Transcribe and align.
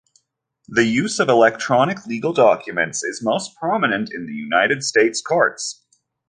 The 0.67 0.83
use 0.85 1.19
of 1.19 1.29
electronic 1.29 2.07
legal 2.07 2.33
documents 2.33 3.03
is 3.03 3.21
most 3.23 3.55
prominent 3.55 4.11
in 4.11 4.25
the 4.25 4.33
United 4.33 4.83
States' 4.83 5.21
courts. 5.21 5.85